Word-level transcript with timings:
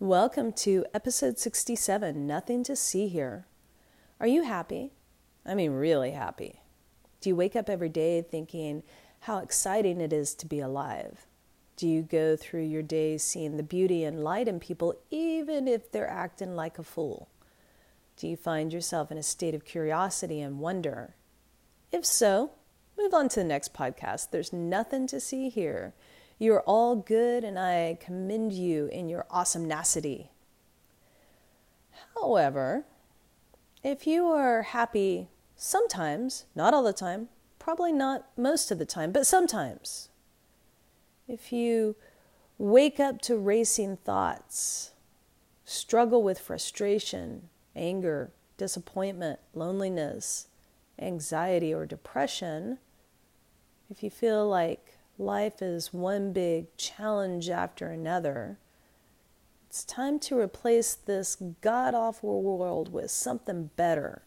Welcome 0.00 0.52
to 0.52 0.86
episode 0.94 1.40
67 1.40 2.24
Nothing 2.24 2.62
to 2.62 2.76
See 2.76 3.08
Here. 3.08 3.48
Are 4.20 4.28
you 4.28 4.44
happy? 4.44 4.92
I 5.44 5.56
mean, 5.56 5.72
really 5.72 6.12
happy. 6.12 6.60
Do 7.20 7.30
you 7.30 7.34
wake 7.34 7.56
up 7.56 7.68
every 7.68 7.88
day 7.88 8.22
thinking 8.22 8.84
how 9.22 9.38
exciting 9.38 10.00
it 10.00 10.12
is 10.12 10.36
to 10.36 10.46
be 10.46 10.60
alive? 10.60 11.26
Do 11.76 11.88
you 11.88 12.02
go 12.02 12.36
through 12.36 12.66
your 12.66 12.84
days 12.84 13.24
seeing 13.24 13.56
the 13.56 13.64
beauty 13.64 14.04
and 14.04 14.22
light 14.22 14.46
in 14.46 14.60
people, 14.60 14.94
even 15.10 15.66
if 15.66 15.90
they're 15.90 16.08
acting 16.08 16.54
like 16.54 16.78
a 16.78 16.84
fool? 16.84 17.28
Do 18.16 18.28
you 18.28 18.36
find 18.36 18.72
yourself 18.72 19.10
in 19.10 19.18
a 19.18 19.22
state 19.24 19.56
of 19.56 19.64
curiosity 19.64 20.40
and 20.40 20.60
wonder? 20.60 21.16
If 21.90 22.06
so, 22.06 22.52
move 22.96 23.12
on 23.12 23.28
to 23.30 23.40
the 23.40 23.44
next 23.44 23.74
podcast. 23.74 24.30
There's 24.30 24.52
nothing 24.52 25.08
to 25.08 25.18
see 25.18 25.48
here. 25.48 25.92
You 26.38 26.54
are 26.54 26.62
all 26.62 26.94
good, 26.94 27.42
and 27.42 27.58
I 27.58 27.98
commend 28.00 28.52
you 28.52 28.86
in 28.86 29.08
your 29.08 29.26
awesomenessity. 29.30 30.28
However, 32.14 32.84
if 33.82 34.06
you 34.06 34.26
are 34.26 34.62
happy 34.62 35.28
sometimes, 35.56 36.44
not 36.54 36.74
all 36.74 36.84
the 36.84 36.92
time, 36.92 37.28
probably 37.58 37.92
not 37.92 38.26
most 38.36 38.70
of 38.70 38.78
the 38.78 38.86
time, 38.86 39.10
but 39.10 39.26
sometimes, 39.26 40.10
if 41.26 41.52
you 41.52 41.96
wake 42.56 43.00
up 43.00 43.20
to 43.22 43.36
racing 43.36 43.96
thoughts, 43.96 44.92
struggle 45.64 46.22
with 46.22 46.38
frustration, 46.38 47.48
anger, 47.74 48.30
disappointment, 48.56 49.40
loneliness, 49.54 50.46
anxiety, 50.98 51.74
or 51.74 51.84
depression, 51.84 52.78
if 53.90 54.02
you 54.02 54.10
feel 54.10 54.48
like 54.48 54.97
life 55.18 55.60
is 55.60 55.92
one 55.92 56.32
big 56.32 56.74
challenge 56.76 57.50
after 57.50 57.88
another, 57.88 58.58
it's 59.68 59.84
time 59.84 60.18
to 60.20 60.38
replace 60.38 60.94
this 60.94 61.36
god 61.60 61.94
awful 61.94 62.42
world 62.42 62.92
with 62.92 63.10
something 63.10 63.70
better, 63.76 64.22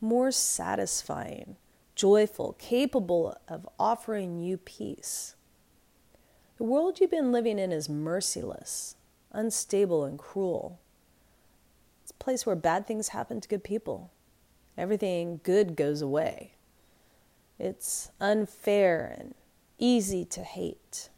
more 0.00 0.30
satisfying, 0.30 1.56
joyful, 1.94 2.54
capable 2.58 3.36
of 3.48 3.68
offering 3.78 4.40
you 4.40 4.56
peace. 4.56 5.34
The 6.56 6.64
world 6.64 7.00
you've 7.00 7.10
been 7.10 7.32
living 7.32 7.58
in 7.58 7.72
is 7.72 7.88
merciless, 7.88 8.96
unstable, 9.32 10.04
and 10.04 10.18
cruel. 10.18 10.78
It's 12.02 12.12
a 12.12 12.14
place 12.14 12.46
where 12.46 12.56
bad 12.56 12.86
things 12.86 13.08
happen 13.08 13.40
to 13.40 13.48
good 13.48 13.64
people. 13.64 14.10
Everything 14.78 15.40
good 15.42 15.76
goes 15.76 16.00
away. 16.00 16.52
It's 17.58 18.10
unfair 18.20 19.14
and 19.18 19.34
easy 19.80 20.24
to 20.26 20.42
hate. 20.42 21.08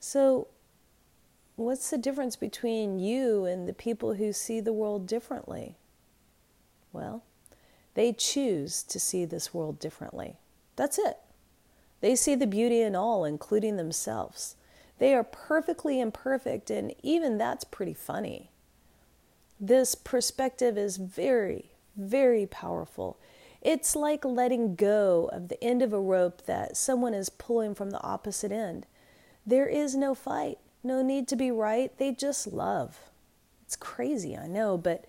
So, 0.00 0.48
what's 1.56 1.90
the 1.90 1.98
difference 1.98 2.36
between 2.36 2.98
you 2.98 3.44
and 3.44 3.68
the 3.68 3.74
people 3.74 4.14
who 4.14 4.32
see 4.32 4.60
the 4.60 4.72
world 4.72 5.06
differently? 5.06 5.76
Well, 6.92 7.22
they 7.94 8.12
choose 8.12 8.82
to 8.84 8.98
see 8.98 9.24
this 9.24 9.52
world 9.52 9.78
differently. 9.78 10.36
That's 10.76 10.98
it. 10.98 11.18
They 12.00 12.16
see 12.16 12.34
the 12.34 12.46
beauty 12.46 12.80
in 12.80 12.96
all, 12.96 13.24
including 13.24 13.76
themselves. 13.76 14.56
They 14.98 15.14
are 15.14 15.24
perfectly 15.24 16.00
imperfect, 16.00 16.70
and 16.70 16.94
even 17.02 17.38
that's 17.38 17.64
pretty 17.64 17.94
funny. 17.94 18.50
This 19.60 19.94
perspective 19.94 20.76
is 20.76 20.96
very, 20.96 21.72
very 21.96 22.46
powerful. 22.46 23.18
It's 23.62 23.94
like 23.94 24.24
letting 24.24 24.74
go 24.74 25.30
of 25.32 25.48
the 25.48 25.62
end 25.62 25.82
of 25.82 25.92
a 25.92 26.00
rope 26.00 26.46
that 26.46 26.76
someone 26.76 27.14
is 27.14 27.30
pulling 27.30 27.76
from 27.76 27.90
the 27.90 28.02
opposite 28.02 28.50
end. 28.50 28.86
There 29.46 29.68
is 29.68 29.94
no 29.94 30.14
fight, 30.16 30.58
no 30.82 31.00
need 31.00 31.28
to 31.28 31.36
be 31.36 31.52
right. 31.52 31.96
They 31.96 32.12
just 32.12 32.48
love. 32.48 32.98
It's 33.64 33.76
crazy, 33.76 34.36
I 34.36 34.48
know, 34.48 34.76
but 34.76 35.04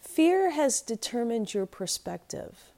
fear 0.00 0.50
has 0.50 0.80
determined 0.80 1.52
your 1.52 1.66
perspective. 1.66 2.70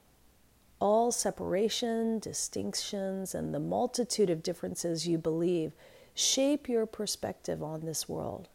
All 0.79 1.11
separation, 1.11 2.17
distinctions, 2.17 3.35
and 3.35 3.53
the 3.53 3.59
multitude 3.59 4.31
of 4.31 4.43
differences 4.43 5.07
you 5.07 5.19
believe 5.19 5.73
shape 6.15 6.67
your 6.67 6.87
perspective 6.87 7.61
on 7.61 7.81
this 7.81 8.09
world. 8.09 8.49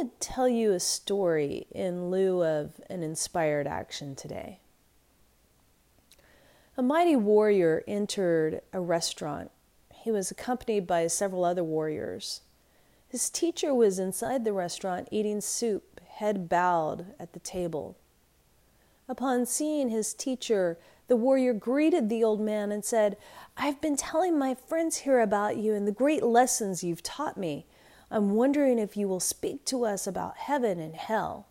Want 0.00 0.18
to 0.18 0.28
tell 0.28 0.48
you 0.48 0.72
a 0.72 0.80
story 0.80 1.66
in 1.70 2.10
lieu 2.10 2.42
of 2.42 2.80
an 2.88 3.02
inspired 3.02 3.66
action 3.66 4.16
today. 4.16 4.60
A 6.78 6.82
mighty 6.82 7.16
warrior 7.16 7.84
entered 7.86 8.62
a 8.72 8.80
restaurant. 8.80 9.50
He 9.92 10.10
was 10.10 10.30
accompanied 10.30 10.86
by 10.86 11.06
several 11.08 11.44
other 11.44 11.62
warriors. 11.62 12.40
His 13.08 13.28
teacher 13.28 13.74
was 13.74 13.98
inside 13.98 14.46
the 14.46 14.54
restaurant 14.54 15.06
eating 15.10 15.42
soup, 15.42 16.00
head 16.08 16.48
bowed 16.48 17.12
at 17.20 17.34
the 17.34 17.40
table. 17.40 17.98
Upon 19.06 19.44
seeing 19.44 19.90
his 19.90 20.14
teacher, 20.14 20.78
the 21.08 21.16
warrior 21.16 21.52
greeted 21.52 22.08
the 22.08 22.24
old 22.24 22.40
man 22.40 22.72
and 22.72 22.86
said, 22.86 23.18
I've 23.54 23.82
been 23.82 23.98
telling 23.98 24.38
my 24.38 24.54
friends 24.54 24.96
here 24.96 25.20
about 25.20 25.58
you 25.58 25.74
and 25.74 25.86
the 25.86 25.92
great 25.92 26.22
lessons 26.22 26.82
you've 26.82 27.02
taught 27.02 27.36
me. 27.36 27.66
I'm 28.10 28.30
wondering 28.30 28.78
if 28.78 28.96
you 28.96 29.06
will 29.06 29.20
speak 29.20 29.64
to 29.66 29.84
us 29.84 30.06
about 30.06 30.36
heaven 30.36 30.80
and 30.80 30.96
hell. 30.96 31.46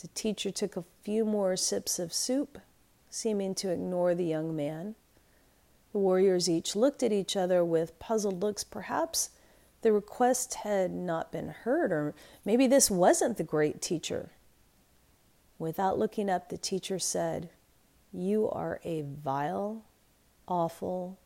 The 0.00 0.08
teacher 0.08 0.50
took 0.50 0.76
a 0.76 0.84
few 1.02 1.24
more 1.24 1.56
sips 1.56 1.98
of 1.98 2.12
soup, 2.12 2.58
seeming 3.08 3.54
to 3.56 3.70
ignore 3.70 4.14
the 4.14 4.26
young 4.26 4.54
man. 4.54 4.94
The 5.92 5.98
warriors 5.98 6.50
each 6.50 6.76
looked 6.76 7.02
at 7.02 7.12
each 7.12 7.36
other 7.36 7.64
with 7.64 7.98
puzzled 7.98 8.42
looks. 8.42 8.62
Perhaps 8.62 9.30
the 9.80 9.92
request 9.92 10.54
had 10.54 10.90
not 10.90 11.32
been 11.32 11.48
heard, 11.48 11.92
or 11.92 12.14
maybe 12.44 12.66
this 12.66 12.90
wasn't 12.90 13.38
the 13.38 13.44
great 13.44 13.80
teacher. 13.80 14.32
Without 15.58 15.98
looking 15.98 16.28
up, 16.28 16.50
the 16.50 16.58
teacher 16.58 16.98
said, 16.98 17.48
You 18.12 18.50
are 18.50 18.80
a 18.84 19.02
vile, 19.02 19.84
awful, 20.46 21.18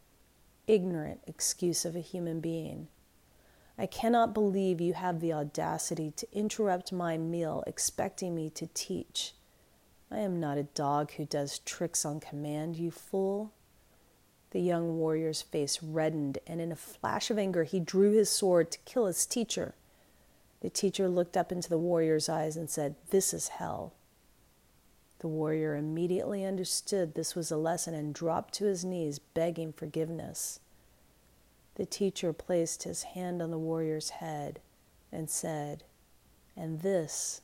ignorant 0.68 1.22
excuse 1.26 1.84
of 1.84 1.96
a 1.96 2.00
human 2.00 2.38
being. 2.40 2.86
I 3.80 3.86
cannot 3.86 4.34
believe 4.34 4.80
you 4.80 4.94
have 4.94 5.20
the 5.20 5.32
audacity 5.32 6.12
to 6.16 6.26
interrupt 6.32 6.92
my 6.92 7.16
meal 7.16 7.62
expecting 7.64 8.34
me 8.34 8.50
to 8.50 8.66
teach. 8.74 9.34
I 10.10 10.18
am 10.18 10.40
not 10.40 10.58
a 10.58 10.64
dog 10.64 11.12
who 11.12 11.24
does 11.24 11.60
tricks 11.60 12.04
on 12.04 12.18
command, 12.18 12.76
you 12.76 12.90
fool. 12.90 13.52
The 14.50 14.60
young 14.60 14.98
warrior's 14.98 15.42
face 15.42 15.80
reddened, 15.80 16.38
and 16.46 16.60
in 16.60 16.72
a 16.72 16.76
flash 16.76 17.30
of 17.30 17.38
anger, 17.38 17.62
he 17.64 17.78
drew 17.78 18.12
his 18.12 18.30
sword 18.30 18.72
to 18.72 18.78
kill 18.86 19.06
his 19.06 19.26
teacher. 19.26 19.74
The 20.60 20.70
teacher 20.70 21.08
looked 21.08 21.36
up 21.36 21.52
into 21.52 21.68
the 21.68 21.78
warrior's 21.78 22.28
eyes 22.28 22.56
and 22.56 22.68
said, 22.68 22.96
This 23.10 23.32
is 23.32 23.48
hell. 23.48 23.92
The 25.20 25.28
warrior 25.28 25.76
immediately 25.76 26.44
understood 26.44 27.14
this 27.14 27.36
was 27.36 27.50
a 27.50 27.56
lesson 27.56 27.94
and 27.94 28.14
dropped 28.14 28.54
to 28.54 28.64
his 28.64 28.84
knees, 28.84 29.18
begging 29.18 29.72
forgiveness. 29.72 30.58
The 31.78 31.86
teacher 31.86 32.32
placed 32.32 32.82
his 32.82 33.04
hand 33.04 33.40
on 33.40 33.52
the 33.52 33.58
warrior's 33.58 34.10
head 34.10 34.60
and 35.12 35.30
said, 35.30 35.84
And 36.56 36.82
this 36.82 37.40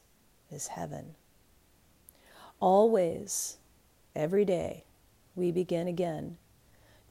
is 0.51 0.67
heaven. 0.67 1.15
Always, 2.59 3.59
every 4.15 4.45
day, 4.45 4.85
we 5.37 5.53
begin 5.53 5.87
again, 5.87 6.37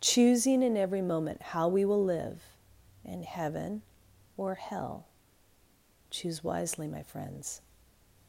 choosing 0.01 0.61
in 0.61 0.75
every 0.75 1.01
moment 1.01 1.41
how 1.41 1.69
we 1.69 1.85
will 1.85 2.03
live 2.03 2.43
in 3.05 3.23
heaven 3.23 3.83
or 4.35 4.55
hell. 4.55 5.07
Choose 6.09 6.43
wisely, 6.43 6.87
my 6.87 7.03
friends. 7.03 7.61